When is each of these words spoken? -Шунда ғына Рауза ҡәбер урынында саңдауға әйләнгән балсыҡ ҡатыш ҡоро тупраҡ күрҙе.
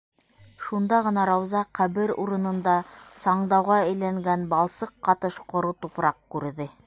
-Шунда 0.67 1.01
ғына 1.07 1.25
Рауза 1.29 1.61
ҡәбер 1.79 2.13
урынында 2.23 2.73
саңдауға 3.25 3.79
әйләнгән 3.83 4.49
балсыҡ 4.55 4.95
ҡатыш 5.09 5.41
ҡоро 5.53 5.75
тупраҡ 5.85 6.23
күрҙе. 6.37 6.71